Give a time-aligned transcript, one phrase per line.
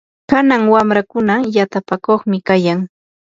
[0.29, 2.79] kanan wamrakuna yatapakuqmi kayan.